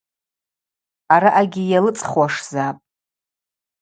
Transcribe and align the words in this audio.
Араъагьи 1.13 1.63
йалыцӏхуашзапӏ. 1.71 2.81